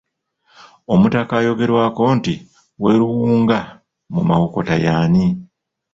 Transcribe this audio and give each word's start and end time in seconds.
Omutaka 0.93 1.33
ayogerwako 1.39 2.03
nti 2.17 2.33
w'e 2.81 2.93
Luwunga 2.99 3.59
mu 4.13 4.21
Mawokota 4.27 4.75
y'ani? 4.85 5.25